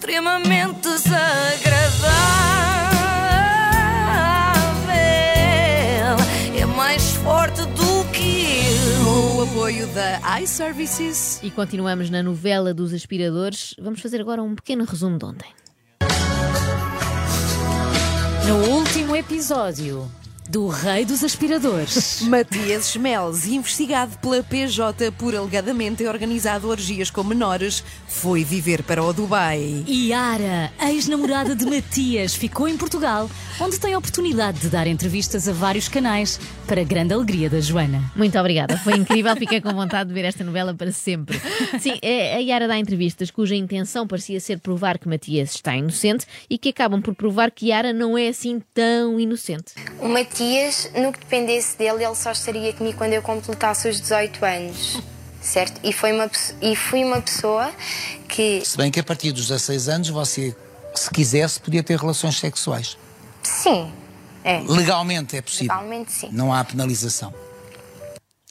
extremamente 0.00 0.80
desagradável. 0.80 2.10
É 6.58 6.64
mais 6.64 7.12
forte 7.16 7.60
do 7.66 8.10
que 8.10 8.46
eu. 8.66 9.04
Com 9.04 9.36
o 9.36 9.42
apoio 9.42 9.86
da 9.88 10.40
iServices. 10.40 11.38
E 11.42 11.50
continuamos 11.50 12.08
na 12.08 12.22
novela 12.22 12.72
dos 12.72 12.94
aspiradores. 12.94 13.74
Vamos 13.78 14.00
fazer 14.00 14.22
agora 14.22 14.42
um 14.42 14.54
pequeno 14.54 14.84
resumo 14.84 15.18
de 15.18 15.24
ontem. 15.26 15.48
No 18.48 18.56
último 18.70 19.14
episódio 19.14 20.10
do 20.50 20.66
Rei 20.66 21.04
dos 21.04 21.22
Aspiradores. 21.22 22.22
Matias 22.26 22.90
Schmelz, 22.90 23.46
investigado 23.46 24.18
pela 24.18 24.42
PJ 24.42 25.12
por 25.12 25.34
alegadamente 25.36 25.98
ter 25.98 26.08
organizado 26.08 26.68
orgias 26.68 27.08
com 27.08 27.22
menores, 27.22 27.84
foi 28.08 28.42
viver 28.42 28.82
para 28.82 29.00
o 29.02 29.12
Dubai. 29.12 29.84
Yara, 29.88 30.72
ex-namorada 30.82 31.54
de 31.54 31.64
Matias, 31.64 32.34
ficou 32.34 32.66
em 32.66 32.76
Portugal, 32.76 33.30
onde 33.60 33.78
tem 33.78 33.94
a 33.94 33.98
oportunidade 33.98 34.58
de 34.58 34.68
dar 34.68 34.88
entrevistas 34.88 35.46
a 35.46 35.52
vários 35.52 35.88
canais, 35.88 36.40
para 36.66 36.82
grande 36.82 37.14
alegria 37.14 37.48
da 37.48 37.60
Joana. 37.60 38.02
Muito 38.16 38.38
obrigada, 38.38 38.76
foi 38.78 38.94
incrível, 38.96 39.34
fiquei 39.36 39.60
com 39.60 39.72
vontade 39.72 40.08
de 40.08 40.14
ver 40.14 40.24
esta 40.24 40.42
novela 40.42 40.74
para 40.74 40.90
sempre. 40.90 41.40
Sim, 41.80 41.98
é- 42.02 42.34
a 42.36 42.38
Yara 42.38 42.66
dá 42.66 42.76
entrevistas 42.78 43.30
cuja 43.30 43.54
intenção 43.54 44.06
parecia 44.06 44.40
ser 44.40 44.58
provar 44.58 44.98
que 44.98 45.08
Matias 45.08 45.54
está 45.54 45.76
inocente 45.76 46.26
e 46.48 46.58
que 46.58 46.70
acabam 46.70 47.00
por 47.00 47.14
provar 47.14 47.50
que 47.52 47.68
Yara 47.68 47.92
não 47.92 48.16
é 48.18 48.28
assim 48.28 48.60
tão 48.74 49.18
inocente. 49.20 49.74
O 50.00 50.08
Matias, 50.08 50.39
no 50.94 51.12
que 51.12 51.18
dependesse 51.20 51.76
dele, 51.76 52.04
ele 52.04 52.14
só 52.14 52.32
estaria 52.32 52.72
comigo 52.72 52.96
quando 52.98 53.12
eu 53.12 53.22
completasse 53.22 53.88
os 53.88 54.00
18 54.00 54.44
anos. 54.44 54.98
Certo? 55.40 55.80
E, 55.82 55.92
foi 55.92 56.12
uma, 56.12 56.30
e 56.60 56.76
fui 56.76 57.02
uma 57.02 57.20
pessoa 57.22 57.72
que, 58.28 58.62
Se 58.64 58.76
bem 58.76 58.90
que 58.90 59.00
a 59.00 59.02
partir 59.04 59.32
dos 59.32 59.46
16 59.48 59.88
anos 59.88 60.08
você, 60.10 60.54
se 60.94 61.10
quisesse, 61.10 61.58
podia 61.58 61.82
ter 61.82 61.98
relações 61.98 62.38
sexuais. 62.38 62.98
sim, 63.42 63.90
é, 64.44 64.60
Legalmente 64.68 65.36
é 65.36 65.40
possível. 65.42 65.74
legalmente 65.74 66.12
sim. 66.12 66.28
Não 66.32 66.52
há 66.52 66.62
penalização. 66.64 67.32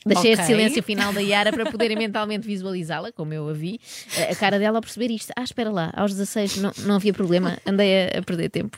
Deixei 0.05 0.31
este 0.31 0.43
Ok. 0.43 0.55
silêncio 0.55 0.81
final 0.81 1.11
da 1.13 1.19
Yara 1.19 1.51
para 1.51 1.69
poderem 1.69 1.95
mentalmente 1.97 2.47
visualizá-la, 2.47 3.11
como 3.11 3.33
eu 3.33 3.47
a 3.49 3.53
vi. 3.53 3.79
A 4.31 4.35
cara 4.35 4.57
dela 4.57 4.77
ao 4.77 4.81
perceber 4.81 5.11
isto. 5.11 5.31
Ah, 5.35 5.43
espera 5.43 5.69
lá, 5.69 5.91
aos 5.95 6.11
16 6.13 6.57
não, 6.57 6.71
não 6.79 6.95
havia 6.95 7.13
problema, 7.13 7.57
andei 7.67 8.07
a, 8.07 8.19
a 8.19 8.21
perder 8.23 8.49
tempo. 8.49 8.77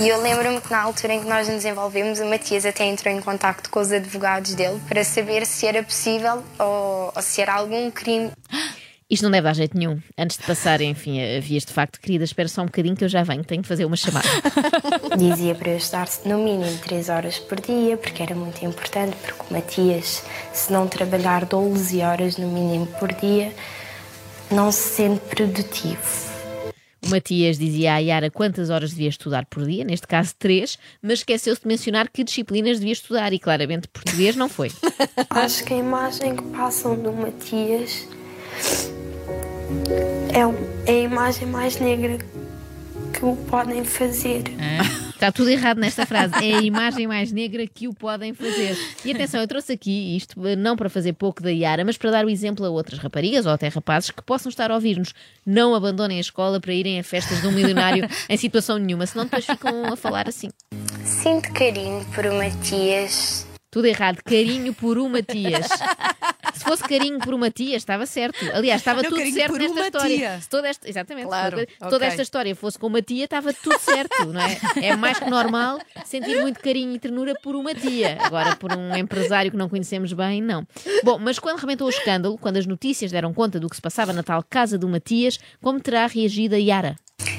E 0.00 0.08
eu 0.08 0.20
lembro-me 0.20 0.60
que 0.60 0.70
na 0.70 0.82
altura 0.82 1.14
em 1.14 1.20
que 1.20 1.28
nós 1.28 1.48
nos 1.48 1.64
envolvemos, 1.64 2.18
o 2.18 2.24
Matias 2.26 2.66
até 2.66 2.84
entrou 2.84 3.14
em 3.14 3.20
contacto 3.20 3.70
com 3.70 3.80
os 3.80 3.92
advogados 3.92 4.54
dele 4.54 4.80
para 4.88 5.04
saber 5.04 5.46
se 5.46 5.66
era 5.66 5.82
possível 5.82 6.42
ou, 6.58 7.12
ou 7.14 7.22
se 7.22 7.40
era 7.40 7.54
algum 7.54 7.90
crime. 7.90 8.30
Isto 9.10 9.24
não 9.24 9.30
deve 9.32 9.42
dar 9.42 9.54
jeito 9.54 9.76
nenhum. 9.76 10.00
Antes 10.16 10.36
de 10.36 10.44
passar, 10.44 10.80
enfim, 10.80 11.20
a 11.20 11.40
vias 11.40 11.64
de 11.64 11.72
facto, 11.72 12.00
querida, 12.00 12.22
espera 12.22 12.48
só 12.48 12.62
um 12.62 12.66
bocadinho 12.66 12.94
que 12.94 13.04
eu 13.04 13.08
já 13.08 13.24
venho, 13.24 13.44
tenho 13.44 13.60
que 13.60 13.66
fazer 13.66 13.84
uma 13.84 13.96
chamada. 13.96 14.28
Dizia 15.18 15.52
para 15.54 15.70
eu 15.70 15.76
estar 15.76 16.08
no 16.24 16.38
mínimo 16.38 16.78
3 16.78 17.08
horas 17.08 17.38
por 17.40 17.60
dia, 17.60 17.96
porque 17.96 18.22
era 18.22 18.36
muito 18.36 18.64
importante, 18.64 19.16
porque 19.16 19.42
o 19.50 19.52
Matias, 19.52 20.22
se 20.52 20.72
não 20.72 20.86
trabalhar 20.86 21.44
12 21.44 22.00
horas 22.02 22.36
no 22.36 22.46
mínimo 22.46 22.86
por 22.86 23.12
dia, 23.12 23.52
não 24.48 24.70
se 24.70 24.96
sente 24.96 25.20
produtivo. 25.28 26.29
O 27.02 27.08
Matias 27.08 27.58
dizia 27.58 27.94
à 27.94 27.98
Yara 27.98 28.30
quantas 28.30 28.68
horas 28.68 28.90
devia 28.90 29.08
estudar 29.08 29.46
por 29.46 29.64
dia, 29.64 29.84
neste 29.84 30.06
caso 30.06 30.34
três, 30.38 30.78
mas 31.02 31.20
esqueceu-se 31.20 31.62
de 31.62 31.68
mencionar 31.68 32.08
que 32.10 32.22
disciplinas 32.22 32.78
devia 32.78 32.92
estudar 32.92 33.32
e 33.32 33.38
claramente 33.38 33.88
português 33.88 34.36
não 34.36 34.48
foi. 34.48 34.70
Acho 35.30 35.64
que 35.64 35.74
a 35.74 35.78
imagem 35.78 36.36
que 36.36 36.42
passam 36.44 36.94
do 36.94 37.12
Matias 37.12 38.06
é, 40.32 40.90
é 40.90 40.94
a 40.94 41.00
imagem 41.00 41.48
mais 41.48 41.78
negra 41.80 42.18
que 43.12 43.24
o 43.24 43.34
podem 43.48 43.84
fazer. 43.84 44.44
Está 45.20 45.30
tudo 45.30 45.50
errado 45.50 45.76
nesta 45.76 46.06
frase. 46.06 46.32
É 46.36 46.56
a 46.56 46.62
imagem 46.62 47.06
mais 47.06 47.30
negra 47.30 47.66
que 47.66 47.86
o 47.86 47.92
podem 47.92 48.32
fazer. 48.32 48.74
E 49.04 49.12
atenção, 49.12 49.38
eu 49.38 49.46
trouxe 49.46 49.74
aqui 49.74 50.16
isto 50.16 50.46
eh, 50.46 50.56
não 50.56 50.74
para 50.74 50.88
fazer 50.88 51.12
pouco 51.12 51.42
da 51.42 51.50
Yara, 51.50 51.84
mas 51.84 51.98
para 51.98 52.10
dar 52.10 52.24
o 52.24 52.30
exemplo 52.30 52.64
a 52.64 52.70
outras 52.70 52.98
raparigas 52.98 53.44
ou 53.44 53.52
até 53.52 53.68
rapazes 53.68 54.10
que 54.10 54.22
possam 54.22 54.48
estar 54.48 54.70
a 54.70 54.74
ouvir-nos. 54.74 55.12
Não 55.44 55.74
abandonem 55.74 56.16
a 56.16 56.22
escola 56.22 56.58
para 56.58 56.72
irem 56.72 56.98
a 56.98 57.04
festas 57.04 57.42
de 57.42 57.46
um 57.46 57.52
milionário 57.52 58.08
em 58.30 58.36
situação 58.38 58.78
nenhuma, 58.78 59.06
senão 59.06 59.26
depois 59.26 59.44
ficam 59.44 59.92
a 59.92 59.94
falar 59.94 60.26
assim. 60.26 60.48
Sinto 61.04 61.52
carinho 61.52 62.02
por 62.14 62.24
o 62.24 62.32
Matias. 62.38 63.46
Tudo 63.70 63.88
errado. 63.88 64.22
Carinho 64.24 64.72
por 64.72 64.96
o 64.96 65.06
Matias. 65.06 65.68
Se 66.70 66.78
fosse 66.78 66.88
carinho 66.88 67.18
por 67.18 67.34
o 67.34 67.38
Matias, 67.38 67.82
estava 67.82 68.06
certo. 68.06 68.38
Aliás, 68.54 68.80
estava 68.80 69.02
Não, 69.02 69.10
tudo 69.10 69.30
certo 69.32 69.50
por 69.52 69.58
nesta 69.58 69.74
uma 69.74 69.84
história. 69.86 70.16
tia. 70.16 70.40
Se 70.40 70.48
toda 70.48 70.68
esta, 70.68 70.88
exatamente. 70.88 71.26
Claro, 71.26 71.58
se 71.58 71.66
toda, 71.66 71.90
toda 71.90 71.96
ok. 71.96 72.08
esta 72.08 72.22
história 72.22 72.54
fosse 72.54 72.78
com 72.78 72.86
uma 72.86 73.02
tia, 73.02 73.24
estava 73.24 73.52
tudo 73.52 73.78
certo, 73.78 74.26
não 74.26 74.40
é? 74.40 74.56
É 74.80 74.96
mais 74.96 75.18
que 75.18 75.28
normal 75.28 75.78
sentir 76.04 76.40
muito 76.40 76.60
carinho 76.60 76.94
e 76.94 76.98
ternura 76.98 77.34
por 77.42 77.56
uma 77.56 77.74
tia. 77.74 78.18
Agora, 78.20 78.54
por 78.56 78.72
um 78.72 78.94
empresário 78.96 79.50
que 79.50 79.56
não 79.56 79.68
conhecemos 79.68 80.12
bem, 80.12 80.40
não. 80.40 80.66
Bom, 81.02 81.18
mas 81.18 81.38
quando 81.38 81.58
rebentou 81.58 81.86
o 81.86 81.90
escândalo, 81.90 82.38
quando 82.38 82.56
as 82.56 82.66
notícias 82.66 83.10
deram 83.10 83.34
conta 83.34 83.58
do 83.58 83.68
que 83.68 83.76
se 83.76 83.82
passava 83.82 84.12
na 84.12 84.22
tal 84.22 84.42
casa 84.48 84.78
do 84.78 84.88
Matias, 84.88 85.38
como 85.60 85.80
terá 85.80 86.06
reagido 86.06 86.54
a 86.54 86.58
Yara? 86.58 86.96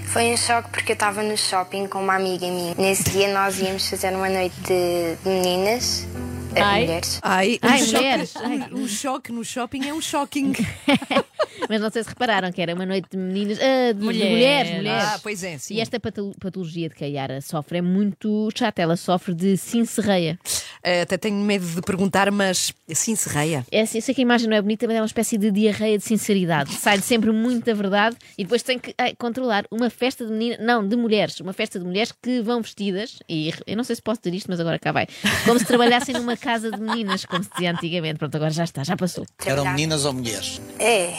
Foi 0.07 0.23
um 0.33 0.35
choque 0.37 0.69
porque 0.71 0.91
eu 0.91 0.95
estava 0.95 1.23
no 1.23 1.37
shopping 1.37 1.87
com 1.87 1.99
uma 2.03 2.15
amiga 2.15 2.45
minha. 2.45 2.75
Nesse 2.77 3.09
dia 3.11 3.33
nós 3.33 3.57
íamos 3.59 3.89
fazer 3.89 4.13
uma 4.13 4.29
noite 4.29 4.55
de 4.67 5.17
meninas, 5.25 6.05
de 6.53 6.59
Ai. 6.61 6.81
mulheres. 6.81 7.19
Ai, 7.21 7.59
Ai, 7.61 7.81
um, 7.81 7.85
choque, 7.85 7.95
mulheres. 7.97 8.33
um- 8.35 8.75
um 8.79 8.87
choque 8.87 9.31
no 9.31 9.43
shopping 9.43 9.87
é 9.87 9.93
um 9.93 10.01
shocking. 10.01 10.53
Mas 11.69 11.79
não 11.81 11.89
sei 11.89 12.03
se 12.03 12.09
repararam 12.09 12.51
que 12.51 12.61
era 12.61 12.73
uma 12.73 12.85
noite 12.85 13.07
de 13.11 13.17
meninas, 13.17 13.59
ah, 13.59 13.93
de 13.93 14.03
Mulheres. 14.03 14.31
mulheres, 14.31 14.75
mulheres. 14.75 15.03
Ah, 15.05 15.19
pois 15.21 15.43
é, 15.43 15.57
sim. 15.57 15.75
E 15.75 15.79
esta 15.79 15.99
patolo- 15.99 16.33
patologia 16.39 16.89
de 16.89 16.95
que 16.95 17.03
a 17.03 17.07
Yara 17.07 17.39
sofre 17.41 17.77
é 17.77 17.81
muito 17.81 18.49
chata. 18.55 18.81
Ela 18.81 18.97
sofre 18.97 19.33
de 19.33 19.55
cincerreia. 19.57 20.37
Eh, 20.83 21.01
Até 21.01 21.17
tenho 21.17 21.35
medo 21.37 21.65
de 21.65 21.81
perguntar, 21.81 22.31
mas 22.31 22.73
sim, 22.93 23.15
serreia. 23.15 23.65
É 23.71 23.81
assim, 23.81 23.97
eu 23.97 24.01
sei 24.01 24.13
que 24.15 24.21
a 24.21 24.23
imagem 24.23 24.47
não 24.49 24.55
é 24.57 24.61
bonita, 24.61 24.87
mas 24.87 24.95
é 24.95 24.99
uma 24.99 25.05
espécie 25.05 25.37
de 25.37 25.51
diarreia 25.51 25.97
de 25.97 26.03
sinceridade. 26.03 26.71
Sai-lhe 26.73 27.01
sempre 27.03 27.31
muita 27.31 27.73
verdade 27.73 28.15
e 28.37 28.43
depois 28.43 28.63
tem 28.63 28.79
que 28.79 28.93
ai, 28.97 29.13
controlar 29.15 29.65
uma 29.71 29.89
festa 29.89 30.25
de 30.25 30.31
meninas, 30.31 30.59
não, 30.61 30.87
de 30.87 30.95
mulheres, 30.95 31.39
uma 31.39 31.53
festa 31.53 31.79
de 31.79 31.85
mulheres 31.85 32.11
que 32.21 32.41
vão 32.41 32.61
vestidas, 32.61 33.19
e 33.29 33.53
eu 33.67 33.77
não 33.77 33.83
sei 33.83 33.95
se 33.95 34.01
posso 34.01 34.21
dizer 34.23 34.35
isto, 34.37 34.47
mas 34.49 34.59
agora 34.59 34.79
cá 34.79 34.91
vai, 34.91 35.07
como 35.45 35.59
se 35.59 35.65
trabalhassem 35.65 36.15
numa 36.15 36.35
casa 36.37 36.71
de 36.71 36.79
meninas, 36.79 37.25
como 37.25 37.43
se 37.43 37.49
dizia 37.51 37.71
antigamente. 37.71 38.17
Pronto, 38.17 38.35
agora 38.35 38.51
já 38.51 38.63
está, 38.63 38.83
já 38.83 38.95
passou. 38.97 39.25
Eram 39.45 39.65
meninas 39.65 40.05
ou 40.05 40.13
mulheres? 40.13 40.61
É, 40.79 41.13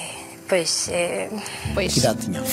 pois, 0.49 0.89
é, 0.91 1.29
Que 1.89 1.99
idade 1.99 2.25
tinham? 2.27 2.45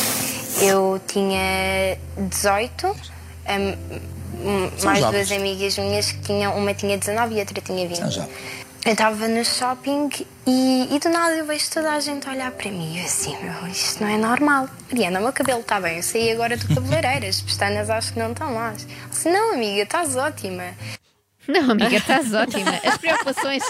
eu 0.62 1.02
tinha 1.08 1.98
18, 2.30 2.88
hum, 2.88 2.94
hum, 3.92 4.00
São 4.78 4.86
mais 4.86 5.00
jovens. 5.00 5.28
duas 5.28 5.40
amigas 5.40 5.78
minhas 5.78 6.12
que 6.12 6.20
tinham, 6.22 6.58
uma 6.58 6.74
tinha 6.74 6.98
19 6.98 7.36
e 7.36 7.40
outra 7.40 7.62
tinha 7.62 7.88
20. 7.88 8.14
São. 8.14 8.30
Eu 8.86 8.94
estava 8.94 9.28
no 9.28 9.44
shopping 9.44 10.10
e, 10.48 10.88
e 10.96 11.00
do 11.00 11.10
nada 11.10 11.36
eu 11.36 11.46
vejo 11.46 11.70
toda 11.70 11.92
a 11.92 12.00
gente 12.00 12.28
a 12.30 12.32
olhar 12.32 12.50
para 12.52 12.72
mim 12.72 12.96
e 12.96 13.00
eu 13.00 13.06
assim, 13.06 13.36
meu, 13.44 13.68
isto 13.68 14.02
não 14.02 14.10
é 14.10 14.18
normal. 14.18 14.70
Mariana, 14.90 15.20
o 15.20 15.24
meu 15.24 15.34
cabelo 15.34 15.60
está 15.60 15.82
bem, 15.82 15.98
eu 15.98 16.04
saí 16.04 16.32
agora 16.32 16.56
do 16.56 16.66
cabeleireiro, 16.74 17.28
as 17.28 17.42
pestanas 17.42 17.90
acho 17.90 18.14
que 18.14 18.20
não 18.20 18.32
estão. 18.32 18.52
Eu 18.54 18.76
Assim, 19.12 19.32
não, 19.32 19.54
amiga, 19.54 19.84
estás 19.84 20.16
ótima. 20.16 20.64
Não, 21.50 21.72
amiga, 21.72 21.96
estás 21.98 22.32
ótima. 22.32 22.80
As 22.84 22.98
preocupações 22.98 23.64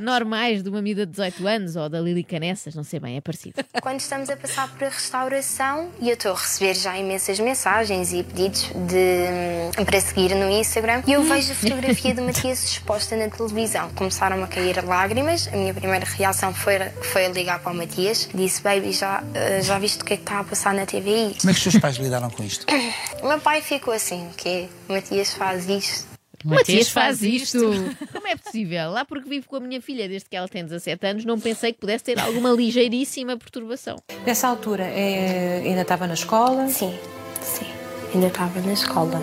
normais 0.00 0.62
de 0.62 0.68
uma 0.68 0.78
amiga 0.78 1.04
de 1.04 1.10
18 1.10 1.46
anos 1.46 1.76
ou 1.76 1.88
da 1.88 2.00
Lili 2.00 2.22
Canessas, 2.22 2.74
não 2.76 2.84
sei 2.84 3.00
bem, 3.00 3.16
é 3.16 3.20
parecido. 3.20 3.60
Quando 3.82 3.98
estamos 3.98 4.30
a 4.30 4.36
passar 4.36 4.68
por 4.68 4.84
a 4.84 4.88
restauração 4.88 5.90
e 6.00 6.08
eu 6.08 6.14
estou 6.14 6.32
a 6.32 6.36
receber 6.36 6.74
já 6.74 6.96
imensas 6.96 7.40
mensagens 7.40 8.12
e 8.12 8.22
pedidos 8.22 8.62
de, 8.62 9.72
hum, 9.78 9.84
para 9.84 10.00
seguir 10.00 10.34
no 10.34 10.48
Instagram 10.48 11.02
e 11.06 11.12
eu 11.12 11.22
vejo 11.24 11.52
a 11.52 11.54
fotografia 11.56 12.14
do 12.14 12.22
Matias 12.22 12.64
exposta 12.64 13.16
na 13.16 13.28
televisão. 13.28 13.90
Começaram 13.90 14.42
a 14.42 14.46
cair 14.46 14.84
lágrimas. 14.84 15.48
A 15.48 15.56
minha 15.56 15.74
primeira 15.74 16.06
reação 16.06 16.54
foi, 16.54 16.78
foi 17.02 17.26
ligar 17.28 17.58
para 17.58 17.72
o 17.72 17.74
Matias. 17.74 18.28
Disse, 18.32 18.62
baby, 18.62 18.92
já, 18.92 19.24
eh, 19.34 19.60
já 19.60 19.78
viste 19.78 20.02
o 20.02 20.04
que 20.04 20.14
é 20.14 20.16
que 20.16 20.22
está 20.22 20.38
a 20.38 20.44
passar 20.44 20.72
na 20.72 20.86
TVI? 20.86 21.36
Como 21.40 21.50
é 21.50 21.52
que 21.52 21.58
os 21.58 21.62
seus 21.62 21.78
pais 21.78 21.96
lidaram 21.96 22.30
com 22.30 22.44
isto? 22.44 22.64
O 23.22 23.28
meu 23.28 23.40
pai 23.40 23.62
ficou 23.62 23.94
assim, 23.94 24.28
que 24.36 24.68
o 24.86 24.92
Matias 24.92 25.32
faz 25.32 25.66
isto. 25.66 26.13
Matias 26.44 26.88
faz 26.88 27.22
isto. 27.22 27.58
Como 28.12 28.26
é 28.26 28.36
possível? 28.36 28.90
Lá 28.90 29.04
porque 29.04 29.28
vivo 29.28 29.46
com 29.48 29.56
a 29.56 29.60
minha 29.60 29.80
filha 29.80 30.08
desde 30.08 30.28
que 30.28 30.36
ela 30.36 30.48
tem 30.48 30.62
17 30.64 31.06
anos, 31.06 31.24
não 31.24 31.38
pensei 31.40 31.72
que 31.72 31.80
pudesse 31.80 32.04
ter 32.04 32.18
alguma 32.18 32.50
ligeiríssima 32.50 33.36
perturbação. 33.36 33.96
Nessa 34.26 34.48
altura, 34.48 34.84
é, 34.84 35.62
ainda 35.64 35.82
estava 35.82 36.06
na 36.06 36.14
escola. 36.14 36.68
Sim, 36.68 36.94
sim. 37.40 37.66
Ainda 38.14 38.26
estava 38.28 38.60
na 38.60 38.72
escola. 38.72 39.20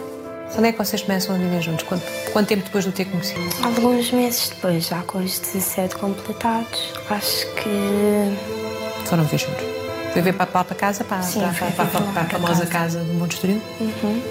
Quando 0.53 0.65
é 0.65 0.71
que 0.73 0.77
vocês 0.77 1.01
começam 1.01 1.33
a 1.35 1.37
viver 1.37 1.61
juntos? 1.61 1.83
Quanto, 1.83 2.03
quanto 2.33 2.47
tempo 2.47 2.63
depois 2.65 2.83
de 2.83 2.89
o 2.89 2.93
ter 2.93 3.05
conhecido? 3.05 3.39
Alguns 3.63 4.11
meses 4.11 4.49
depois, 4.49 4.85
já 4.85 5.01
com 5.03 5.19
os 5.19 5.39
17 5.39 5.95
completados, 5.95 6.93
acho 7.09 7.45
que 7.55 9.05
Foram 9.05 9.23
viver 9.23 9.37
juntos. 9.37 9.70
Foi 10.13 10.21
ver 10.21 10.33
para, 10.33 10.45
para, 10.45 10.65
para 10.65 10.75
casa, 10.75 11.05
para, 11.05 11.21
Sim, 11.21 11.39
para, 11.39 11.53
para, 11.53 11.71
para, 11.71 11.85
para 11.85 12.11
para 12.11 12.21
a 12.21 12.25
famosa 12.25 12.65
casa. 12.65 12.99
do 13.01 13.13
Monte 13.13 13.35
Estoril. 13.35 13.61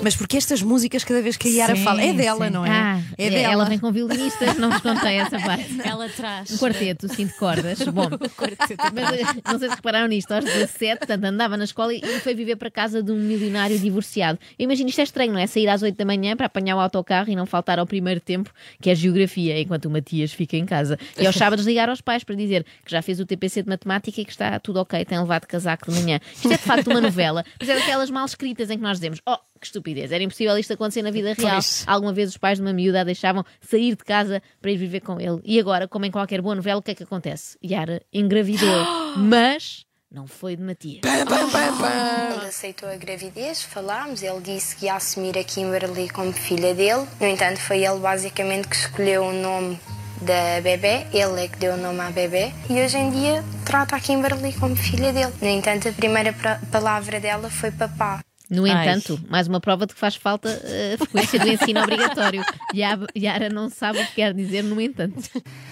Mas 0.03 0.15
porque 0.15 0.37
estas 0.37 0.61
músicas, 0.61 1.05
cada 1.05 1.23
vez 1.23 1.39
que 1.39 1.49
a 1.49 1.51
Yara 1.51 1.75
Sim, 1.75 1.83
fala, 1.83 2.03
é 2.03 2.13
dela, 2.13 2.47
sim. 2.47 2.53
não 2.53 2.67
é? 2.67 2.71
Ah, 2.71 3.01
é 3.17 3.27
é- 3.27 3.31
dela. 3.31 3.53
ela 3.55 3.65
vem 3.65 3.79
com 3.79 3.91
violinistas, 3.91 4.59
não 4.59 4.71
vos 4.71 4.83
contei 4.83 5.17
essa 5.17 5.39
parte. 5.41 5.71
Ela 5.83 6.09
traz. 6.11 6.51
Um 6.51 6.59
quarteto, 6.59 7.09
de 7.09 7.27
cordas. 7.39 7.79
Bom, 7.81 8.09
mas 8.93 9.43
não 9.51 9.59
sei 9.59 9.71
se 9.71 9.75
repararam 9.77 10.07
nisto, 10.07 10.31
aos 10.33 10.45
17, 10.45 10.99
portanto, 10.99 11.25
andava 11.25 11.57
na 11.57 11.65
escola 11.65 11.95
e 11.95 12.01
foi 12.21 12.35
viver 12.35 12.57
para 12.57 12.71
casa 12.71 13.03
de 13.03 13.11
um 13.11 13.17
milionário 13.17 13.79
divorciado. 13.79 14.39
Eu 14.59 14.65
imagino 14.65 14.91
isto 14.91 15.01
é 15.01 15.05
estranho, 15.05 15.33
não 15.33 15.41
é? 15.41 15.47
Sair 15.47 15.69
às 15.69 15.83
8 15.83 15.97
da 15.97 16.05
manhã 16.05 16.37
para 16.37 16.45
apanhar 16.47 16.77
o 16.77 16.81
autocarro 16.81 17.31
e 17.31 17.37
não 17.37 17.47
faltar 17.47 17.79
ao 17.79 17.87
primeiro 17.87 18.21
tempo, 18.21 18.51
que 18.83 18.91
é 18.91 18.95
geografia, 18.95 19.59
enquanto 19.59 19.87
o 19.87 19.91
Matias 19.91 20.33
fica 20.33 20.57
em 20.59 20.67
casa. 20.67 20.99
E 21.19 21.27
aos 21.27 21.37
sábados 21.37 21.65
ligar 21.65 21.89
aos 21.89 22.03
pais 22.03 22.23
para 22.23 22.35
dizer 22.35 22.67
que 22.85 22.91
já 22.91 23.01
fez 23.01 23.19
o 23.19 23.25
TPC 23.25 23.63
de 23.63 23.69
matemática 23.71 24.21
e 24.21 24.25
que 24.27 24.31
está 24.31 24.59
tudo 24.61 24.79
ok, 24.81 25.03
tem 25.07 25.19
levado 25.19 25.47
casaco 25.71 25.91
de 25.91 26.01
manhã. 26.01 26.21
Isto 26.33 26.53
é 26.53 26.57
de 26.57 26.63
facto 26.63 26.89
uma 26.89 27.01
novela, 27.01 27.45
mas 27.59 27.69
é 27.69 27.75
daquelas 27.75 28.11
mal 28.11 28.25
escritas 28.25 28.71
em 28.71 28.77
que 28.77 28.83
nós 28.83 28.99
dizemos: 28.99 29.21
Oh, 29.27 29.37
que 29.59 29.67
estupidez, 29.67 30.13
era 30.13 30.23
impossível 30.23 30.57
isto 30.59 30.73
acontecer 30.73 31.03
na 31.03 31.11
vida 31.11 31.35
real. 31.35 31.53
Pois. 31.53 31.85
Alguma 31.87 32.13
vez 32.13 32.31
os 32.31 32.37
pais 32.37 32.59
de 32.59 32.63
uma 32.63 32.73
miúda 32.73 33.01
a 33.03 33.05
deixavam 33.05 33.45
sair 33.61 33.97
de 33.97 34.05
casa 34.05 34.43
para 34.61 34.71
ir 34.71 34.77
viver 34.77 35.01
com 35.01 35.21
ele. 35.21 35.41
E 35.45 35.59
agora, 35.61 35.87
como 35.87 36.05
em 36.05 36.11
qualquer 36.11 36.41
boa 36.41 36.55
novela, 36.55 36.81
o 36.81 36.83
que 36.83 36.91
é 36.91 36.95
que 36.95 37.03
acontece? 37.03 37.59
Yara 37.65 38.03
engravidou, 38.13 38.85
mas 39.17 39.85
não 40.11 40.27
foi 40.27 40.57
de 40.57 40.63
Matias. 40.63 41.03
Ele 41.05 42.49
aceitou 42.49 42.89
a 42.89 42.97
gravidez, 42.97 43.63
falámos, 43.63 44.23
ele 44.23 44.41
disse 44.41 44.75
que 44.77 44.87
ia 44.87 44.95
assumir 44.95 45.39
a 45.39 45.45
Kimberly 45.45 46.09
como 46.09 46.33
filha 46.33 46.75
dele. 46.75 47.07
No 47.21 47.27
entanto, 47.27 47.61
foi 47.61 47.85
ele 47.85 47.99
basicamente 48.01 48.69
que 48.69 48.77
escolheu 48.77 49.25
o 49.25 49.33
nome 49.33 49.79
da 50.23 50.61
bebê, 50.63 51.07
ele 51.13 51.45
é 51.45 51.49
que 51.49 51.59
deu 51.59 51.75
o 51.75 51.77
nome 51.77 52.01
à 52.01 52.11
bebê 52.11 52.53
e 52.69 52.75
hoje 52.81 52.97
em 52.99 53.11
dia 53.11 53.45
trata 53.65 53.97
a 53.97 54.01
Kimberly 54.01 54.53
como 54.55 54.77
filha 54.77 55.13
dele. 55.13 55.33
No 55.41 55.49
entanto, 55.49 55.89
a 55.89 55.93
primeira 55.93 56.35
palavra 56.71 57.19
dela 57.21 57.49
foi 57.51 57.71
papá. 57.71 58.21
No 58.51 58.65
Ai. 58.65 58.71
entanto, 58.73 59.21
mais 59.31 59.47
uma 59.47 59.61
prova 59.61 59.87
de 59.87 59.95
que 59.95 60.01
faz 60.01 60.17
falta 60.17 60.49
eh, 60.65 60.95
a 60.95 60.99
frequência 60.99 61.39
do 61.39 61.49
ensino 61.49 61.81
obrigatório. 61.81 62.45
E 62.75 62.81
Yara 63.25 63.49
não 63.49 63.69
sabe 63.71 64.01
o 64.01 64.07
que 64.07 64.15
quer 64.17 64.33
dizer, 64.35 64.63
no 64.63 64.81
entanto. 64.81 65.21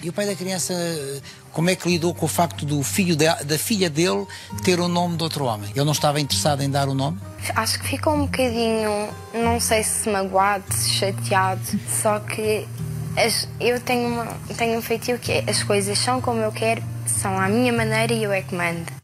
E 0.03 0.09
o 0.09 0.12
pai 0.12 0.27
da 0.27 0.35
criança, 0.37 0.75
como 1.53 1.71
é 1.71 1.77
que 1.77 1.89
lidou 1.89 2.15
com 2.15 2.27
o 2.27 2.29
facto 2.29 2.65
do 2.65 2.83
filho 2.83 3.15
de- 3.17 3.45
da 3.45 3.59
filha 3.59 3.89
dele 3.91 4.27
ter 4.65 4.79
o 4.81 4.87
nome 4.89 5.17
de 5.17 5.23
outro 5.25 5.45
homem? 5.45 5.71
Ele 5.75 5.85
não 5.85 5.93
estava 5.93 6.21
interessado 6.21 6.61
em 6.62 6.71
dar 6.71 6.89
o 6.89 6.95
nome? 6.95 7.19
Acho 7.55 7.79
que 7.81 7.87
ficou 7.89 8.15
um 8.15 8.23
bocadinho, 8.27 9.09
não 9.35 9.59
sei 9.61 9.83
se 9.85 10.09
magoado, 10.09 10.65
se 10.73 10.91
chateado, 10.91 11.61
só 11.89 12.19
que 12.21 12.67
as- 13.26 13.49
eu 13.61 13.81
tenho, 13.81 14.09
uma, 14.09 14.26
tenho 14.56 14.79
um 14.79 14.82
feitio 14.82 15.19
que 15.19 15.32
é 15.32 15.44
as 15.49 15.62
coisas 15.62 15.99
são 15.99 16.20
como 16.20 16.41
eu 16.41 16.53
quero, 16.53 16.82
são 17.06 17.38
à 17.38 17.49
minha 17.49 17.73
maneira 17.73 18.12
e 18.12 18.23
eu 18.23 18.32
é 18.32 18.43
que 18.43 18.55
mando. 18.55 18.99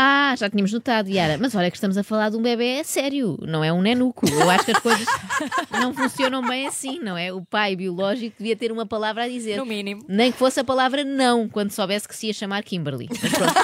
Ah, 0.00 0.34
já 0.38 0.48
tínhamos 0.48 0.72
notado, 0.72 1.08
Yara. 1.08 1.38
Mas 1.40 1.54
olha 1.56 1.70
que 1.70 1.76
estamos 1.76 1.96
a 1.96 2.04
falar 2.04 2.28
de 2.30 2.36
um 2.36 2.42
bebê 2.42 2.84
sério, 2.84 3.36
não 3.42 3.64
é 3.64 3.72
um 3.72 3.80
nenuco. 3.82 4.28
Eu 4.30 4.48
acho 4.48 4.64
que 4.64 4.70
as 4.70 4.78
coisas 4.78 5.06
não 5.72 5.92
funcionam 5.92 6.46
bem 6.46 6.68
assim, 6.68 7.00
não 7.00 7.16
é? 7.16 7.32
O 7.32 7.42
pai 7.44 7.74
biológico 7.74 8.36
devia 8.38 8.54
ter 8.54 8.70
uma 8.70 8.86
palavra 8.86 9.24
a 9.24 9.28
dizer. 9.28 9.56
No 9.56 9.66
mínimo. 9.66 10.04
Nem 10.06 10.30
que 10.30 10.38
fosse 10.38 10.60
a 10.60 10.64
palavra 10.64 11.02
não, 11.02 11.48
quando 11.48 11.72
soubesse 11.72 12.06
que 12.06 12.14
se 12.14 12.28
ia 12.28 12.32
chamar 12.32 12.62
Kimberly. 12.62 13.08
Mas 13.10 13.32
pronto. 13.32 13.54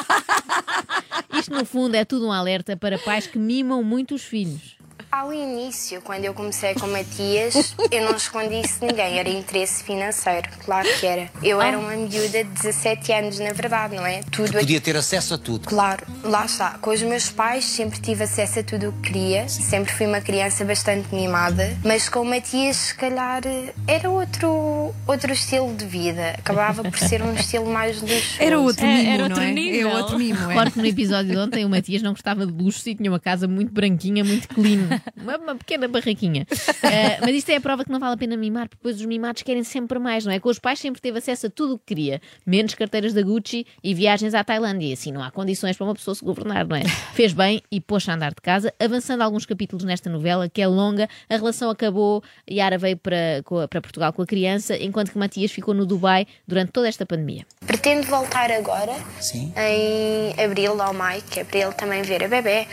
Isto, 1.39 1.55
no 1.55 1.65
fundo, 1.65 1.95
é 1.95 2.05
tudo 2.05 2.27
um 2.27 2.33
alerta 2.33 2.77
para 2.77 2.99
pais 2.99 3.27
que 3.27 3.39
mimam 3.39 3.83
muito 3.85 4.15
os 4.15 4.23
filhos. 4.25 4.77
Ao 5.15 5.33
início, 5.33 6.01
quando 6.03 6.25
eu 6.25 6.35
comecei 6.35 6.75
com 6.75 6.87
o 6.87 6.91
Matias, 6.91 7.73
eu 7.89 8.05
não 8.05 8.17
escondi 8.17 8.61
isso 8.63 8.81
de 8.81 8.87
ninguém, 8.87 9.17
era 9.21 9.29
interesse 9.29 9.85
financeiro, 9.85 10.49
claro 10.65 10.89
que 10.99 11.07
era. 11.07 11.31
Eu 11.41 11.63
era 11.63 11.79
uma 11.79 11.93
miúda 11.93 12.43
de 12.43 12.51
17 12.51 13.13
anos, 13.13 13.39
na 13.39 13.53
verdade, 13.53 13.95
não 13.95 14.05
é? 14.05 14.23
Tudo 14.33 14.49
aqui. 14.49 14.59
Podia 14.59 14.81
ter 14.81 14.97
acesso 14.97 15.35
a 15.35 15.39
tudo. 15.39 15.69
Claro, 15.69 16.05
lá 16.25 16.45
está. 16.45 16.79
Com 16.81 16.91
os 16.91 17.01
meus 17.01 17.31
pais 17.31 17.65
sempre 17.65 18.01
tive 18.01 18.25
acesso 18.25 18.59
a 18.59 18.63
tudo 18.65 18.89
o 18.89 18.93
que 18.95 19.13
queria, 19.13 19.49
sempre 19.49 19.93
fui 19.93 20.05
uma 20.05 20.21
criança 20.21 20.65
bastante 20.65 21.15
mimada, 21.15 21.77
mas 21.85 22.09
com 22.09 22.23
o 22.23 22.25
Matias, 22.25 22.77
se 22.77 22.95
calhar, 22.97 23.43
era 23.87 24.11
outro, 24.11 24.93
outro 25.07 25.33
estilo 25.33 25.73
de 25.77 25.85
vida. 25.85 26.31
Acabava 26.39 26.83
por 26.83 26.99
ser 26.99 27.23
um 27.23 27.33
estilo 27.35 27.67
mais 27.67 28.01
luxuoso. 28.03 28.37
Era 28.41 28.59
outro 28.59 28.85
É, 28.85 28.97
mimo, 28.97 29.09
era 29.11 29.17
não 29.19 29.25
outro 29.29 29.43
é? 29.45 29.53
nível. 29.53 29.91
É 29.91 29.97
outro 29.97 30.19
mimo, 30.19 30.51
é. 30.51 30.55
Claro 30.55 30.73
que 30.73 30.79
no 30.81 30.87
episódio 30.87 31.31
de 31.31 31.39
ontem 31.39 31.65
o 31.65 31.69
Matias 31.69 32.03
não 32.03 32.11
gostava 32.11 32.45
de 32.45 32.53
luxo 32.53 32.89
e 32.89 32.97
tinha 32.97 33.09
uma 33.09 33.21
casa 33.21 33.47
muito 33.47 33.73
branquinha, 33.73 34.25
muito 34.25 34.49
clean. 34.49 35.01
Uma, 35.17 35.37
uma 35.39 35.55
pequena 35.55 35.89
barraquinha. 35.89 36.47
Eh, 36.83 37.19
mas 37.21 37.35
isto 37.35 37.51
é 37.51 37.57
a 37.57 37.61
prova 37.61 37.85
que 37.85 37.91
não 37.91 37.99
vale 37.99 38.15
a 38.15 38.17
pena 38.17 38.37
mimar, 38.37 38.69
porque 38.69 38.81
depois 38.81 39.01
os 39.01 39.07
mimados 39.07 39.43
querem 39.43 39.65
sempre 39.65 39.99
mais, 39.99 40.25
não 40.25 40.33
é? 40.33 40.39
Com 40.39 40.49
os 40.49 40.59
pais 40.59 40.79
sempre 40.79 41.01
teve 41.01 41.19
acesso 41.19 41.47
a 41.47 41.51
tudo 41.51 41.75
o 41.75 41.79
que 41.79 41.87
queria, 41.87 42.21
menos 42.45 42.75
carteiras 42.75 43.15
da 43.15 43.23
Gucci 43.23 43.67
e 43.83 43.95
viagens 43.95 44.35
à 44.35 44.45
Tailândia. 44.45 44.89
E 44.89 44.93
assim 44.93 45.13
não 45.13 45.23
há 45.23 45.31
condições 45.31 45.77
para 45.77 45.87
uma 45.87 45.95
pessoa 45.95 46.15
se 46.15 46.25
governar, 46.25 46.67
não 46.67 46.77
é? 46.77 46.85
Fez 47.15 47.33
bem 47.33 47.63
e 47.71 47.81
pôs-se 47.81 48.11
a 48.11 48.15
andar 48.15 48.31
de 48.31 48.41
casa, 48.43 48.73
avançando 48.79 49.23
alguns 49.23 49.47
capítulos 49.47 49.85
nesta 49.85 50.11
novela, 50.11 50.49
que 50.49 50.61
é 50.61 50.67
longa. 50.67 51.09
A 51.29 51.37
relação 51.37 51.71
acabou, 51.71 52.23
Yara 52.51 52.77
veio 52.77 52.97
para, 52.97 53.43
para 53.69 53.81
Portugal 53.81 54.13
com 54.13 54.23
a 54.23 54.27
criança, 54.27 54.77
enquanto 54.77 55.13
que 55.13 55.19
Matias 55.19 55.53
ficou 55.53 55.75
no 55.75 55.87
Dubai 55.87 56.27
durante 56.47 56.73
toda 56.73 56.89
esta 56.89 57.07
pandemia. 57.07 57.47
Pretendo 57.67 58.07
voltar 58.07 58.51
agora, 58.51 58.93
Sim. 59.21 59.53
em 59.57 60.43
abril 60.43 60.77
ou 60.79 60.93
maio, 60.93 61.23
que 61.23 61.41
é 61.41 61.45
para 61.45 61.59
ele 61.59 61.73
também 61.73 62.03
ver 62.03 62.25
a 62.25 62.29
bebê 62.29 62.67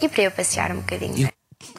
e 0.00 0.08
para 0.08 0.22
eu 0.24 0.30
passear 0.30 0.72
um 0.72 0.76
bocadinho. 0.76 1.28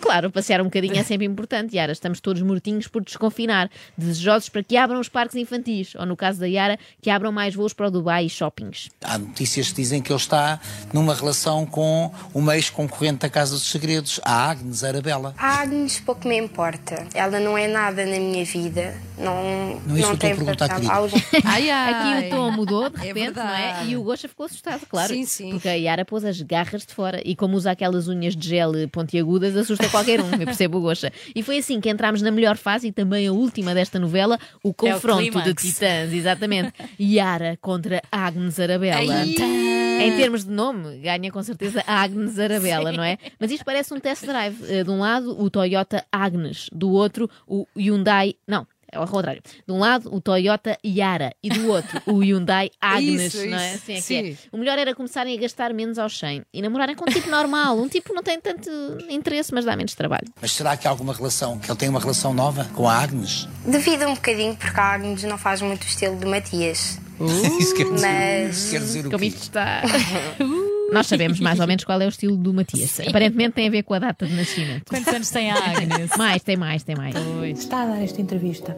Claro, 0.05 0.29
passear 0.29 0.61
um 0.61 0.65
bocadinho 0.65 0.97
é 0.97 1.01
sempre 1.03 1.25
importante, 1.25 1.75
Yara. 1.75 1.91
Estamos 1.91 2.19
todos 2.19 2.39
mortinhos 2.43 2.87
por 2.87 3.03
desconfinar, 3.03 3.71
desejosos 3.97 4.49
para 4.49 4.61
que 4.61 4.77
abram 4.77 4.99
os 4.99 5.09
parques 5.09 5.35
infantis, 5.35 5.95
ou 5.95 6.05
no 6.05 6.15
caso 6.15 6.39
da 6.39 6.45
Yara, 6.45 6.77
que 7.01 7.09
abram 7.09 7.31
mais 7.31 7.55
voos 7.55 7.73
para 7.73 7.87
o 7.87 7.91
Dubai 7.91 8.25
e 8.25 8.29
shoppings. 8.29 8.89
Há 9.03 9.17
notícias 9.17 9.69
que 9.69 9.75
dizem 9.75 10.03
que 10.03 10.11
ele 10.11 10.19
está 10.19 10.59
numa 10.93 11.15
relação 11.15 11.65
com 11.65 12.13
uma 12.35 12.55
ex-concorrente 12.55 13.21
da 13.21 13.29
Casa 13.29 13.53
dos 13.53 13.63
Segredos, 13.67 14.19
a 14.23 14.51
Agnes 14.51 14.83
Arabella. 14.83 15.33
A 15.39 15.61
Agnes 15.61 15.99
pouco 15.99 16.27
me 16.27 16.37
importa. 16.37 17.07
Ela 17.15 17.39
não 17.39 17.57
é 17.57 17.67
nada 17.67 18.05
na 18.05 18.19
minha 18.19 18.45
vida. 18.45 18.95
Não, 19.17 19.81
Não 19.85 19.95
é 19.95 19.99
isso 19.99 20.09
não 20.09 20.09
que 20.09 20.13
eu 20.13 20.17
tem 20.17 20.31
estou 20.31 20.49
a 20.49 20.55
perguntar, 20.55 20.93
algum. 20.95 21.17
Ai, 21.45 21.69
ai. 21.69 21.93
Aqui 22.19 22.27
o 22.27 22.29
tom 22.29 22.51
mudou 22.51 22.89
de 22.89 22.97
É 23.01 23.03
repente, 23.07 23.35
não 23.35 23.49
é? 23.49 23.85
E 23.87 23.95
o 23.95 24.03
Gosha 24.03 24.27
ficou 24.27 24.45
assustado, 24.45 24.85
claro. 24.87 25.13
Sim, 25.13 25.25
sim. 25.25 25.49
Porque 25.51 25.69
a 25.69 25.73
Yara 25.73 26.03
pôs 26.05 26.25
as 26.25 26.41
garras 26.41 26.85
de 26.85 26.93
fora 26.93 27.21
e, 27.23 27.35
como 27.35 27.55
usa 27.55 27.71
aquelas 27.71 28.07
unhas 28.07 28.35
de 28.35 28.47
gel 28.49 28.71
pontiagudas, 28.91 29.55
assusta 29.55 29.87
qualquer 29.89 30.21
um. 30.21 30.29
Eu 30.31 30.45
percebo 30.45 30.77
o 30.79 30.81
Gosha. 30.81 31.11
E 31.33 31.41
foi 31.43 31.59
assim 31.59 31.79
que 31.79 31.89
entramos 31.89 32.21
na 32.21 32.31
melhor 32.31 32.57
fase 32.57 32.87
e 32.87 32.91
também 32.91 33.27
a 33.27 33.31
última 33.31 33.73
desta 33.73 33.99
novela, 33.99 34.37
o 34.63 34.73
confronto 34.73 35.23
de 35.23 35.31
clímax. 35.31 35.63
titãs, 35.63 36.13
exatamente. 36.13 36.73
Yara 36.99 37.57
contra 37.61 38.01
Agnes 38.11 38.59
Arabella. 38.59 39.25
Em 39.25 40.17
termos 40.17 40.43
de 40.43 40.51
nome, 40.51 40.97
ganha 40.97 41.31
com 41.31 41.41
certeza 41.41 41.81
a 41.87 42.01
Agnes 42.01 42.37
Arabella, 42.37 42.91
não 42.91 43.03
é? 43.03 43.17
Mas 43.39 43.49
isto 43.49 43.63
parece 43.63 43.93
um 43.93 43.99
test 43.99 44.25
drive. 44.25 44.57
Eh, 44.67 44.83
De 44.83 44.89
um 44.89 44.99
lado, 44.99 45.41
o 45.41 45.49
Toyota 45.49 46.03
Agnes, 46.11 46.67
do 46.71 46.91
outro, 46.91 47.29
o 47.47 47.65
Hyundai. 47.77 48.35
Não. 48.45 48.67
É 48.95 48.97
ao 48.97 49.07
contrário. 49.07 49.41
De 49.67 49.73
um 49.73 49.79
lado, 49.79 50.13
o 50.13 50.21
Toyota 50.21 50.77
Yara 50.85 51.33
e 51.43 51.49
do 51.49 51.67
outro, 51.67 52.01
o 52.05 52.19
Hyundai 52.19 52.71
Agnes. 52.79 53.33
Isso, 53.33 53.45
não 53.47 53.57
é? 53.57 53.73
isso. 53.75 53.75
Assim 53.75 53.93
é 53.93 54.01
que 54.01 54.15
é. 54.29 54.33
Sim. 54.33 54.37
O 54.51 54.57
melhor 54.57 54.79
era 54.79 54.95
começarem 54.95 55.37
a 55.37 55.41
gastar 55.41 55.73
menos 55.73 55.99
aos 55.99 56.17
100 56.17 56.43
e 56.53 56.61
namorarem 56.61 56.95
com 56.95 57.03
um 57.09 57.13
tipo 57.13 57.29
normal. 57.29 57.77
Um 57.77 57.87
tipo 57.89 58.09
que 58.09 58.15
não 58.15 58.23
tem 58.23 58.39
tanto 58.39 58.69
interesse, 59.09 59.53
mas 59.53 59.65
dá 59.65 59.75
menos 59.75 59.93
trabalho. 59.95 60.25
Mas 60.41 60.51
será 60.53 60.77
que 60.77 60.87
há 60.87 60.89
alguma 60.89 61.13
relação, 61.13 61.59
que 61.59 61.69
ele 61.69 61.77
tem 61.77 61.89
uma 61.89 61.99
relação 61.99 62.33
nova 62.33 62.63
com 62.73 62.87
a 62.87 62.97
Agnes? 62.97 63.47
Devido 63.65 64.05
um 64.07 64.13
bocadinho, 64.15 64.55
porque 64.55 64.79
a 64.79 64.93
Agnes 64.93 65.23
não 65.23 65.37
faz 65.37 65.61
muito 65.61 65.83
o 65.83 65.87
estilo 65.87 66.15
do 66.15 66.27
Matias. 66.27 66.97
Isso 67.59 67.75
quer 67.75 67.83
dizer, 67.91 68.07
Mas- 68.07 68.57
isso 68.57 68.71
quer 68.71 68.79
dizer 68.79 69.07
o 69.07 69.11
Como 69.11 69.23
isto 69.23 69.41
está. 69.41 69.81
Nós 70.95 71.07
sabemos 71.07 71.41
mais 71.41 71.59
ou 71.59 71.67
menos 71.67 71.83
qual 71.83 71.99
é 72.01 72.05
o 72.05 72.09
estilo 72.09 72.37
do 72.37 72.53
Matias. 72.53 73.01
Aparentemente 73.01 73.51
tem 73.55 73.67
a 73.67 73.71
ver 73.71 73.83
com 73.83 73.93
a 73.93 73.99
data 73.99 74.25
de 74.25 74.33
nascimento. 74.33 74.85
Quantos 74.89 75.13
anos 75.13 75.29
tem 75.29 75.51
a 75.51 75.55
Agnes? 75.75 76.11
Mais, 76.17 76.41
tem 76.41 76.55
mais, 76.55 76.83
tem 76.83 76.95
mais. 76.95 77.13
Está 77.57 77.83
a 77.83 77.85
dar 77.87 78.01
esta 78.01 78.21
entrevista 78.21 78.77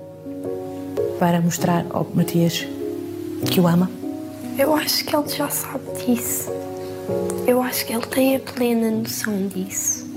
para 1.19 1.39
mostrar 1.39 1.85
ao 1.91 2.03
Matias 2.13 2.65
que 3.51 3.59
o 3.59 3.67
ama. 3.67 3.89
Eu 4.57 4.73
acho 4.75 5.05
que 5.05 5.15
ele 5.15 5.29
já 5.29 5.47
sabe 5.49 5.83
disso. 6.03 6.49
Eu 7.45 7.61
acho 7.61 7.85
que 7.85 7.93
ele 7.93 8.05
tem 8.07 8.35
a 8.35 8.39
plena 8.39 8.89
noção 8.89 9.47
disso. 9.47 10.07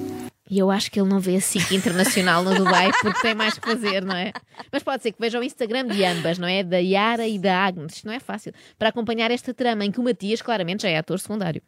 E 0.49 0.59
eu 0.59 0.69
acho 0.71 0.91
que 0.91 0.99
ele 0.99 1.09
não 1.09 1.21
vê 1.21 1.37
a 1.37 1.41
SIC 1.41 1.71
internacional 1.77 2.43
no 2.43 2.53
Dubai 2.55 2.91
porque 3.01 3.21
tem 3.21 3.35
mais 3.35 3.57
que 3.57 3.69
fazer, 3.69 4.03
não 4.05 4.17
é? 4.17 4.33
Mas 4.73 4.83
pode 4.83 5.03
ser 5.03 5.13
que 5.13 5.21
veja 5.21 5.39
o 5.39 5.45
Instagram 5.45 5.87
de 5.87 6.05
ambas, 6.05 6.39
não 6.39 6.49
é? 6.49 6.65
Da 6.65 6.79
Yara 6.79 7.29
e 7.29 7.39
da 7.39 7.57
Agnes. 7.57 7.95
Isto 7.97 8.07
não 8.07 8.15
é 8.15 8.19
fácil. 8.19 8.53
Para 8.77 8.89
acompanhar 8.89 9.31
esta 9.31 9.55
trama 9.55 9.85
em 9.85 9.93
que 9.93 10.01
o 10.01 10.03
Matias 10.03 10.43
claramente 10.43 10.83
já 10.83 10.89
é 10.89 10.99
ator 10.99 11.21
secundário. 11.21 11.63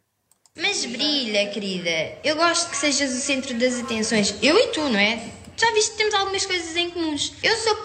Mas 0.55 0.85
brilha, 0.85 1.49
querida. 1.49 2.19
Eu 2.23 2.35
gosto 2.35 2.69
que 2.69 2.77
sejas 2.77 3.11
o 3.11 3.19
centro 3.19 3.57
das 3.57 3.79
atenções. 3.79 4.35
Eu 4.39 4.55
e 4.55 4.67
tu, 4.67 4.81
não 4.81 4.99
é? 4.99 5.15
Já 5.57 5.71
viste 5.71 5.91
que 5.91 5.97
temos 5.97 6.13
algumas 6.13 6.45
coisas 6.45 6.75
em 6.75 6.91
comuns. 6.91 7.33
Eu 7.41 7.55
sou 7.57 7.75
p... 7.75 7.81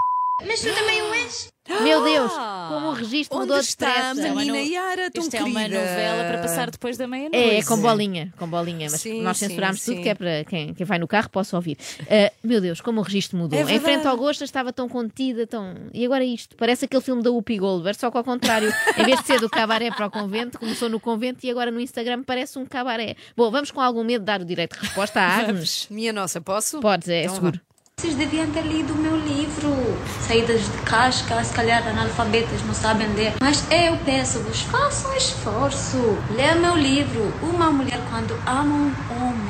mas 0.47 0.61
tu 0.61 0.75
também 0.75 1.01
o 1.03 1.15
és. 1.15 1.49
Meu 1.83 2.03
Deus, 2.05 2.33
como 2.69 2.89
o 2.89 2.93
registro 2.93 3.37
Onde 3.39 3.47
mudou 3.47 3.61
está 3.61 4.11
a 4.11 4.15
menina 4.15 4.45
no- 4.45 4.57
Yara, 4.57 5.11
tão 5.11 5.23
Isto 5.23 5.37
é 5.37 5.45
uma 5.45 5.61
querida? 5.61 5.79
novela 5.81 6.25
para 6.25 6.39
passar 6.39 6.71
depois 6.71 6.97
da 6.97 7.07
meia-noite. 7.07 7.37
É, 7.57 7.63
com 7.63 7.77
bolinha, 7.81 8.33
com 8.39 8.47
bolinha, 8.49 8.89
mas 8.91 9.01
Sim, 9.01 9.23
nós 9.23 9.37
sim, 9.39 9.49
censurámos 9.49 9.85
tudo 9.85 9.97
sim. 9.97 10.03
que 10.03 10.09
é 10.09 10.15
para 10.15 10.45
quem, 10.45 10.75
quem 10.75 10.87
vai 10.87 10.99
no 10.99 11.07
carro 11.09 11.29
possa 11.31 11.57
ouvir. 11.57 11.77
Ah, 12.11 12.33
meu 12.43 12.61
Deus, 12.61 12.81
como 12.81 13.01
o 13.01 13.03
registro 13.03 13.37
mudou. 13.39 13.59
É 13.59 13.63
em 13.73 13.81
frente 13.81 14.07
ao 14.07 14.17
Gosto 14.17 14.45
estava 14.45 14.73
tão 14.73 14.89
contida, 14.89 15.47
tão. 15.47 15.75
E 15.93 16.05
agora 16.05 16.25
isto? 16.25 16.57
Parece 16.57 16.85
aquele 16.87 17.03
filme 17.03 17.23
da 17.23 17.31
Whoopi 17.31 17.59
Goldberg, 17.59 17.99
só 17.99 18.11
que 18.11 18.17
ao 18.17 18.25
contrário. 18.25 18.73
em 18.97 19.05
vez 19.05 19.21
de 19.21 19.27
ser 19.27 19.41
do 19.41 19.49
cabaré 19.49 19.91
para 19.91 20.07
o 20.07 20.11
convento, 20.11 20.59
começou 20.59 20.89
no 20.89 20.99
convento 20.99 21.45
e 21.47 21.51
agora 21.51 21.71
no 21.71 21.81
Instagram 21.81 22.23
parece 22.25 22.59
um 22.59 22.67
cabaré. 22.67 23.15
Bom, 23.37 23.51
vamos 23.51 23.71
com 23.71 23.81
algum 23.81 24.03
medo 24.05 24.21
de 24.23 24.27
dar 24.27 24.41
o 24.41 24.45
direito 24.45 24.75
de 24.75 24.81
resposta 24.87 25.21
à 25.21 25.37
Agnes? 25.37 25.87
Minha 25.91 26.13
nossa, 26.13 26.41
posso? 26.41 26.81
Podes, 26.81 27.09
é 27.09 27.23
Então 27.25 27.35
seguro. 27.35 27.61
Vocês 27.99 28.15
deviam 28.15 28.47
ter 28.53 28.63
lido 28.63 28.93
o 28.93 28.97
meu 28.97 29.17
livro. 29.17 29.75
Saídas 30.21 30.61
de 30.61 30.79
casca, 30.83 31.43
se 31.43 31.53
calhar 31.53 31.85
analfabetas 31.85 32.63
não 32.63 32.73
sabem 32.73 33.13
ler. 33.15 33.35
Mas 33.41 33.65
eu 33.73 33.97
peço-vos, 34.05 34.61
façam 34.61 35.11
um 35.11 35.17
esforço. 35.17 36.17
Leia 36.31 36.55
meu 36.55 36.77
livro. 36.77 37.35
Uma 37.43 37.73
mulher, 37.73 38.01
quando 38.09 38.39
ama 38.47 38.73
um 38.73 38.93
homem, 39.17 39.48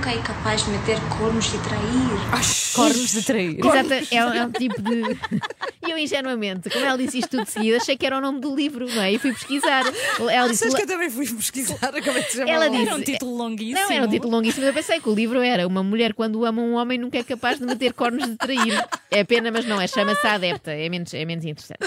nunca 0.00 0.12
é 0.12 0.22
capaz 0.22 0.64
de 0.64 0.70
meter 0.70 0.98
cornos 1.18 1.46
e 1.52 1.58
trair. 1.58 2.72
Cornos 2.74 3.12
de 3.12 3.22
trair. 3.22 3.58
Exato, 3.58 3.92
é, 4.14 4.24
um- 4.26 4.32
é 4.32 4.46
um 4.46 4.50
tipo 4.52 4.80
de. 4.80 5.02
E 5.86 5.90
eu, 5.92 5.98
ingenuamente, 5.98 6.68
como 6.70 6.84
ela 6.84 6.96
disse 6.96 7.18
isto 7.18 7.30
tudo 7.30 7.44
de 7.44 7.50
seguida, 7.50 7.78
achei 7.78 7.96
que 7.96 8.04
era 8.06 8.16
o 8.18 8.20
nome 8.20 8.38
do 8.38 8.54
livro, 8.54 8.86
não 8.88 9.02
é? 9.02 9.12
E 9.12 9.18
fui 9.18 9.32
pesquisar. 9.32 9.82
Ela 10.20 10.46
disse. 10.48 10.58
Sabes 10.60 10.74
que 10.74 10.82
eu 10.82 10.86
também 10.86 11.10
fui 11.10 11.26
pesquisar, 11.26 11.76
acabei 11.82 12.22
de 12.22 12.32
chamar 12.32 12.48
Ela 12.52 12.68
disse- 12.70 12.82
Era 12.86 12.94
um 12.96 13.00
título 13.02 13.36
longuíssimo. 13.36 13.80
Não, 13.80 13.90
era 13.90 14.04
um 14.06 14.08
título 14.08 14.30
longuíssimo. 14.36 14.66
Eu 14.66 14.72
pensei 14.74 15.00
que 15.00 15.08
o 15.08 15.14
livro 15.14 15.40
era 15.42 15.66
Uma 15.66 15.82
mulher 15.82 16.12
quando 16.14 16.44
ama 16.44 16.60
um 16.62 16.74
homem 16.74 16.98
nunca 16.98 17.18
é 17.18 17.24
capaz 17.24 17.58
de 17.58 17.64
meter 17.66 17.92
cornos 17.94 18.28
de 18.28 18.36
trair. 18.36 18.84
É 19.10 19.24
pena, 19.24 19.50
mas 19.50 19.64
não 19.64 19.80
é. 19.80 19.86
Chama-se 19.88 20.24
a 20.26 20.34
adepta. 20.34 20.70
É 20.70 20.88
menos, 20.88 21.12
é 21.14 21.24
menos 21.24 21.44
interessante. 21.44 21.80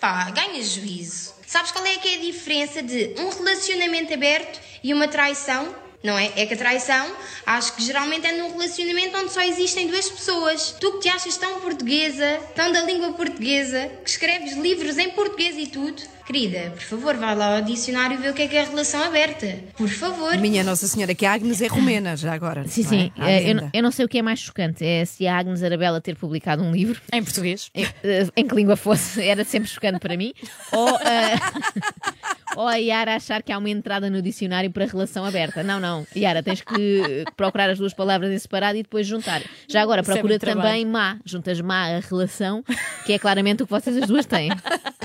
Pá, 0.00 0.30
ganha 0.30 0.62
juízo. 0.64 1.34
Sabes 1.46 1.70
qual 1.72 1.84
é 1.86 1.96
que 1.98 2.08
é 2.08 2.14
a 2.16 2.20
diferença 2.20 2.82
de 2.82 3.14
um 3.18 3.28
relacionamento 3.28 4.12
aberto 4.14 4.58
e 4.82 4.92
uma 4.94 5.06
traição? 5.08 5.72
Não 6.02 6.16
é? 6.18 6.32
É 6.36 6.46
que 6.46 6.54
a 6.54 6.56
traição, 6.56 7.12
acho 7.44 7.74
que 7.76 7.82
geralmente 7.84 8.26
é 8.26 8.32
num 8.32 8.50
relacionamento 8.52 9.18
onde 9.18 9.32
só 9.32 9.42
existem 9.42 9.86
duas 9.86 10.08
pessoas. 10.08 10.74
Tu 10.80 10.92
que 10.92 11.00
te 11.00 11.08
achas 11.10 11.36
tão 11.36 11.60
portuguesa, 11.60 12.38
tão 12.54 12.72
da 12.72 12.82
língua 12.82 13.12
portuguesa, 13.12 13.90
que 14.02 14.08
escreves 14.10 14.56
livros 14.56 14.96
em 14.96 15.10
português 15.10 15.56
e 15.58 15.66
tudo. 15.66 16.00
Querida, 16.26 16.70
por 16.70 16.82
favor, 16.82 17.16
vá 17.16 17.34
lá 17.34 17.56
ao 17.56 17.62
dicionário 17.62 18.16
ver 18.16 18.30
o 18.30 18.34
que 18.34 18.42
é 18.42 18.46
que 18.48 18.56
é 18.56 18.62
relação 18.62 19.02
aberta. 19.02 19.58
Por 19.76 19.88
favor. 19.88 20.36
Minha 20.38 20.62
Nossa 20.62 20.86
Senhora, 20.86 21.12
que 21.12 21.26
a 21.26 21.32
Agnes 21.32 21.60
é 21.60 21.66
romena, 21.66 22.16
já 22.16 22.32
agora. 22.32 22.66
Sim, 22.68 22.82
não 22.84 22.88
sim. 22.88 23.12
é? 23.18 23.50
Eu, 23.50 23.54
não- 23.56 23.70
eu 23.74 23.82
não 23.82 23.90
sei 23.90 24.04
o 24.04 24.08
que 24.08 24.16
é 24.18 24.22
mais 24.22 24.38
chocante. 24.38 24.84
É 24.84 25.04
se 25.04 25.26
a 25.26 25.36
Agnes 25.36 25.60
Arabella 25.60 26.00
ter 26.00 26.14
publicado 26.14 26.62
um 26.62 26.70
livro. 26.70 27.00
Em 27.12 27.22
português. 27.24 27.68
Em, 27.74 27.84
eh, 28.04 28.28
em 28.36 28.46
que 28.46 28.54
língua 28.54 28.76
fosse, 28.76 29.20
era 29.26 29.42
sempre 29.44 29.68
chocante 29.68 29.98
para 29.98 30.16
mim. 30.16 30.32
Ou, 30.70 30.88
eh, 31.00 31.34
ou 32.56 32.66
a 32.66 32.76
Yara 32.76 33.16
achar 33.16 33.42
que 33.42 33.52
há 33.52 33.58
uma 33.58 33.70
entrada 33.70 34.10
no 34.10 34.20
dicionário 34.22 34.70
para 34.70 34.84
relação 34.86 35.24
aberta. 35.24 35.62
Não, 35.62 35.80
não. 35.80 36.06
Yara, 36.16 36.42
tens 36.42 36.60
que 36.60 37.24
procurar 37.36 37.70
as 37.70 37.78
duas 37.78 37.94
palavras 37.94 38.32
em 38.32 38.38
separado 38.38 38.78
e 38.78 38.82
depois 38.82 39.06
juntar. 39.06 39.42
Já 39.68 39.82
agora, 39.82 40.02
Isso 40.02 40.10
é 40.10 40.14
procura 40.14 40.34
muito 40.34 40.46
também 40.46 40.84
má. 40.84 41.18
Juntas 41.24 41.60
má 41.60 41.96
a 41.96 42.00
relação, 42.00 42.64
que 43.04 43.12
é 43.12 43.18
claramente 43.18 43.62
o 43.62 43.66
que 43.66 43.72
vocês 43.72 43.96
as 43.96 44.06
duas 44.06 44.26
têm. 44.26 44.50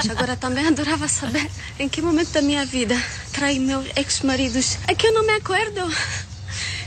Agora 0.10 0.36
também 0.36 0.68
adorava 0.68 1.08
saber 1.08 1.50
em 1.80 1.90
que 1.90 2.02
momento 2.02 2.32
da 2.32 2.42
minha 2.42 2.66
vida 2.66 2.96
traí 3.34 3.60
meus 3.60 3.86
ex-maridos. 3.96 4.78
É 4.88 4.96
que 4.96 5.08
eu 5.08 5.14
não 5.14 5.26
me 5.26 5.34
acordo. 5.34 5.82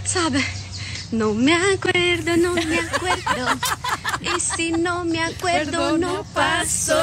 Sabe? 0.04 0.44
Não 1.12 1.34
me 1.34 1.52
acordo, 1.52 2.36
não 2.36 2.54
me 2.54 2.78
acordo. 2.78 3.60
E 4.20 4.40
se 4.40 4.70
não 4.72 5.04
me 5.04 5.18
acordo, 5.18 5.96
não 5.98 6.24
passou. 6.24 6.96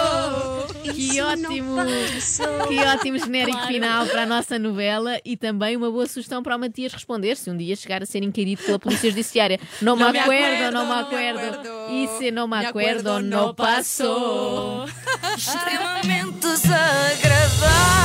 Que 0.83 1.21
ótimo! 1.21 1.75
passou? 1.77 2.67
Que 2.67 2.79
ótimo 2.79 3.17
genérico 3.17 3.65
final 3.67 4.05
para 4.07 4.23
a 4.23 4.25
nossa 4.25 4.59
novela 4.59 5.19
e 5.23 5.35
também 5.37 5.75
uma 5.77 5.89
boa 5.89 6.05
sugestão 6.07 6.43
para 6.43 6.55
o 6.55 6.59
Matias 6.59 6.93
responder 6.93 7.35
se 7.37 7.49
um 7.49 7.57
dia 7.57 7.75
chegar 7.75 8.03
a 8.03 8.05
ser 8.05 8.21
inquirido 8.23 8.61
pela 8.63 8.77
Polícia 8.79 9.09
Judiciária. 9.09 9.59
Não, 9.81 9.95
me 9.95 10.03
Não 10.03 10.11
me 10.11 10.19
acuerdo, 10.19 10.53
acuerdo, 10.53 10.73
não 10.73 10.85
me 10.85 11.01
acuerdo. 11.01 11.39
acuerdo. 11.39 11.69
E 11.91 12.07
se 12.17 12.31
não 12.31 12.47
me 12.47 12.59
Me 12.59 12.65
acuerdo, 12.65 12.99
acuerdo, 13.09 13.25
não 13.27 13.45
não 13.47 13.55
passou. 13.55 14.85
extremamente 15.37 16.37
desagradável. 16.39 18.04